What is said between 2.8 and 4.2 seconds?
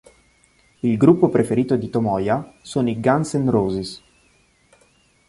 i Guns N' Roses.